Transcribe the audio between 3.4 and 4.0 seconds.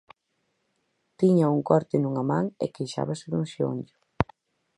xeonllo.